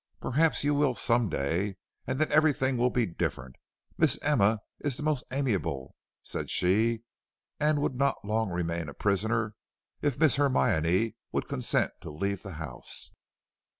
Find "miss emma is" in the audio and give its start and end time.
3.99-4.97